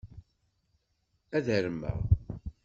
Ad 1.37 1.47
armeɣ. 1.57 1.99